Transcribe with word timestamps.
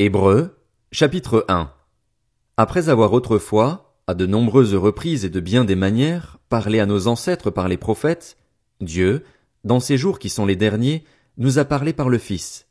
Hébreux, 0.00 0.56
chapitre 0.92 1.44
1 1.48 1.72
Après 2.56 2.88
avoir 2.88 3.12
autrefois, 3.12 3.96
à 4.06 4.14
de 4.14 4.26
nombreuses 4.26 4.76
reprises 4.76 5.24
et 5.24 5.28
de 5.28 5.40
bien 5.40 5.64
des 5.64 5.74
manières, 5.74 6.38
parlé 6.48 6.78
à 6.78 6.86
nos 6.86 7.08
ancêtres 7.08 7.50
par 7.50 7.66
les 7.66 7.78
prophètes, 7.78 8.36
Dieu, 8.80 9.24
dans 9.64 9.80
ces 9.80 9.98
jours 9.98 10.20
qui 10.20 10.28
sont 10.28 10.46
les 10.46 10.54
derniers, 10.54 11.02
nous 11.36 11.58
a 11.58 11.64
parlé 11.64 11.92
par 11.92 12.10
le 12.10 12.18
Fils. 12.18 12.68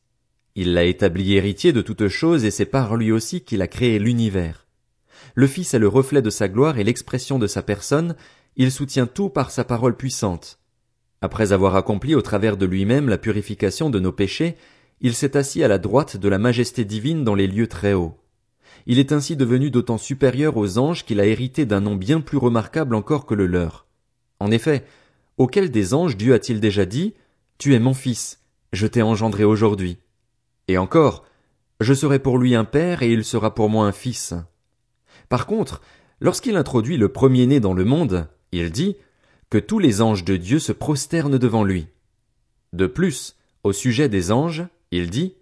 Il 0.55 0.73
l'a 0.73 0.85
établi 0.85 1.33
héritier 1.33 1.73
de 1.73 1.81
toutes 1.81 2.07
choses 2.07 2.45
et 2.45 2.49
c'est 2.49 2.65
par 2.65 2.95
lui 2.95 3.11
aussi 3.11 3.41
qu'il 3.41 3.61
a 3.61 3.67
créé 3.67 3.99
l'univers. 3.99 4.65
Le 5.35 5.47
Fils 5.47 5.73
est 5.73 5.79
le 5.79 5.89
reflet 5.89 6.21
de 6.21 6.29
sa 6.29 6.47
gloire 6.47 6.79
et 6.79 6.85
l'expression 6.85 7.39
de 7.39 7.47
sa 7.47 7.61
personne, 7.61 8.15
il 8.55 8.71
soutient 8.71 9.05
tout 9.05 9.27
par 9.27 9.51
sa 9.51 9.65
parole 9.65 9.97
puissante. 9.97 10.59
Après 11.19 11.51
avoir 11.51 11.75
accompli 11.75 12.15
au 12.15 12.21
travers 12.21 12.55
de 12.55 12.65
lui-même 12.65 13.09
la 13.09 13.17
purification 13.17 13.89
de 13.89 13.99
nos 13.99 14.13
péchés, 14.13 14.55
il 15.01 15.13
s'est 15.13 15.37
assis 15.37 15.63
à 15.63 15.67
la 15.67 15.77
droite 15.77 16.17
de 16.17 16.29
la 16.29 16.37
majesté 16.37 16.85
divine 16.85 17.23
dans 17.23 17.35
les 17.35 17.47
lieux 17.47 17.67
très 17.67 17.93
hauts. 17.93 18.17
Il 18.85 18.99
est 18.99 19.11
ainsi 19.11 19.35
devenu 19.35 19.69
d'autant 19.69 19.97
supérieur 19.97 20.57
aux 20.57 20.77
anges 20.77 21.05
qu'il 21.05 21.19
a 21.19 21.25
hérité 21.25 21.65
d'un 21.65 21.81
nom 21.81 21.95
bien 21.95 22.21
plus 22.21 22.37
remarquable 22.37 22.95
encore 22.95 23.25
que 23.25 23.33
le 23.33 23.45
leur. 23.45 23.85
En 24.39 24.51
effet, 24.51 24.85
auquel 25.37 25.71
des 25.71 25.93
anges 25.93 26.17
Dieu 26.17 26.33
a-t-il 26.33 26.59
déjà 26.59 26.85
dit, 26.85 27.13
Tu 27.57 27.75
es 27.75 27.79
mon 27.79 27.93
fils, 27.93 28.41
je 28.73 28.87
t'ai 28.87 29.01
engendré 29.01 29.43
aujourd'hui. 29.43 29.97
Et 30.67 30.77
encore, 30.77 31.25
je 31.81 31.93
serai 31.93 32.19
pour 32.19 32.37
lui 32.37 32.55
un 32.55 32.65
père 32.65 33.03
et 33.03 33.11
il 33.11 33.23
sera 33.23 33.53
pour 33.53 33.69
moi 33.69 33.85
un 33.85 33.91
fils. 33.91 34.33
Par 35.29 35.45
contre, 35.45 35.81
lorsqu'il 36.19 36.55
introduit 36.55 36.97
le 36.97 37.09
premier-né 37.09 37.59
dans 37.59 37.73
le 37.73 37.85
monde, 37.85 38.27
il 38.51 38.71
dit, 38.71 38.95
que 39.49 39.57
tous 39.57 39.79
les 39.79 40.01
anges 40.01 40.25
de 40.25 40.35
Dieu 40.35 40.59
se 40.59 40.71
prosternent 40.71 41.37
devant 41.37 41.63
lui. 41.63 41.87
De 42.73 42.85
plus, 42.85 43.37
au 43.63 43.71
sujet 43.71 44.09
des 44.09 44.31
anges, 44.31 44.65
il 44.91 45.09
dit, 45.09 45.35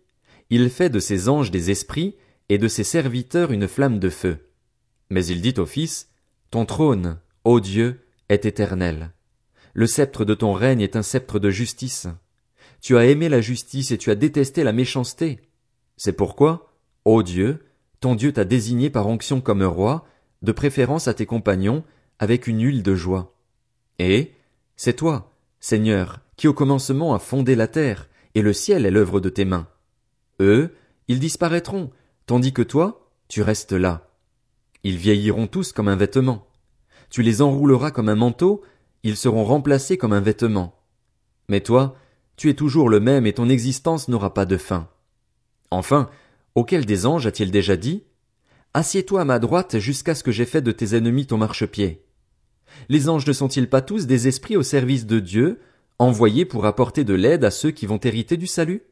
Il 0.50 0.70
fait 0.70 0.90
de 0.90 1.00
ses 1.00 1.30
anges 1.30 1.52
des 1.52 1.72
esprits, 1.72 2.16
et 2.50 2.58
de 2.58 2.68
ses 2.68 2.84
serviteurs 2.84 3.52
une 3.52 3.68
flamme 3.68 4.00
de 4.00 4.10
feu. 4.10 4.50
Mais 5.10 5.26
il 5.26 5.42
dit 5.42 5.56
au 5.58 5.66
Fils, 5.66 6.10
Ton 6.52 6.66
trône, 6.66 7.20
ô 7.44 7.60
Dieu, 7.60 8.06
est 8.30 8.46
éternel. 8.46 9.12
Le 9.74 9.88
sceptre 9.88 10.26
de 10.26 10.34
ton 10.34 10.54
règne 10.54 10.82
est 10.82 10.96
un 10.96 11.02
sceptre 11.02 11.40
de 11.40 11.50
justice. 11.50 12.08
Tu 12.82 12.98
as 12.98 13.06
aimé 13.06 13.30
la 13.30 13.42
justice 13.42 13.92
et 13.92 13.98
tu 13.98 14.10
as 14.12 14.16
détesté 14.16 14.64
la 14.64 14.72
méchanceté. 14.72 15.42
C'est 15.98 16.14
pourquoi, 16.14 16.72
ô 17.04 17.24
Dieu, 17.24 17.66
ton 18.00 18.16
Dieu 18.16 18.32
t'a 18.32 18.46
désigné 18.46 18.90
par 18.90 19.08
onction 19.08 19.42
comme 19.42 19.64
roi, 19.64 20.06
de 20.42 20.52
préférence 20.52 21.08
à 21.08 21.14
tes 21.14 21.26
compagnons, 21.26 21.84
avec 22.20 22.48
une 22.48 22.62
huile 22.62 22.84
de 22.84 22.96
joie. 22.96 23.36
Et, 24.00 24.34
c'est 24.76 24.94
toi, 24.94 25.32
Seigneur, 25.60 26.22
qui 26.38 26.48
au 26.48 26.54
commencement 26.54 27.14
a 27.14 27.20
fondé 27.20 27.56
la 27.56 27.68
terre, 27.68 28.08
et 28.36 28.42
le 28.42 28.54
ciel 28.54 28.86
est 28.86 28.92
l'œuvre 28.92 29.20
de 29.20 29.30
tes 29.30 29.46
mains. 29.46 29.68
Eux, 30.40 30.76
ils 31.08 31.20
disparaîtront, 31.20 31.90
tandis 32.26 32.54
que 32.54 32.62
toi, 32.62 33.10
tu 33.28 33.42
restes 33.42 33.72
là. 33.72 34.12
Ils 34.84 34.98
vieilliront 34.98 35.48
tous 35.48 35.72
comme 35.72 35.88
un 35.88 35.96
vêtement. 35.96 36.48
Tu 37.10 37.24
les 37.24 37.42
enrouleras 37.42 37.92
comme 37.92 38.10
un 38.10 38.16
manteau, 38.16 38.62
ils 39.04 39.18
seront 39.18 39.44
remplacés 39.44 39.98
comme 39.98 40.14
un 40.14 40.22
vêtement. 40.22 40.84
Mais 41.48 41.62
toi, 41.62 41.96
tu 42.36 42.50
es 42.50 42.54
toujours 42.54 42.90
le 42.90 43.00
même 43.00 43.26
et 43.26 43.34
ton 43.34 43.50
existence 43.50 44.10
n'aura 44.10 44.34
pas 44.34 44.46
de 44.46 44.58
fin. 44.58 44.90
Enfin, 45.72 46.10
auquel 46.54 46.86
des 46.86 47.06
anges 47.06 47.28
a-t-il 47.28 47.52
déjà 47.52 47.78
dit? 47.78 48.04
Assieds-toi 48.74 49.22
à 49.22 49.26
ma 49.26 49.40
droite 49.40 49.80
jusqu'à 49.80 50.16
ce 50.16 50.24
que 50.24 50.32
j'aie 50.32 50.46
fait 50.46 50.62
de 50.62 50.72
tes 50.72 50.96
ennemis 50.96 51.28
ton 51.28 51.38
marchepied. 51.38 52.04
Les 52.90 53.08
anges 53.08 53.26
ne 53.26 53.34
sont-ils 53.34 53.70
pas 53.70 53.82
tous 53.82 54.06
des 54.06 54.28
esprits 54.28 54.58
au 54.58 54.64
service 54.64 55.06
de 55.06 55.20
Dieu, 55.20 55.62
envoyés 56.00 56.46
pour 56.46 56.66
apporter 56.66 57.04
de 57.04 57.14
l'aide 57.14 57.44
à 57.44 57.52
ceux 57.52 57.72
qui 57.72 57.86
vont 57.86 58.00
hériter 58.00 58.38
du 58.38 58.48
salut? 58.48 58.84